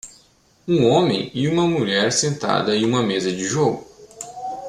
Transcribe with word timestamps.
Um 0.67 0.85
homem 0.87 1.29
e 1.31 1.47
uma 1.47 1.67
mulher 1.67 2.11
sentada 2.11 2.75
em 2.75 2.83
uma 2.83 3.03
mesa 3.03 3.31
de 3.31 3.45
jogo. 3.45 3.85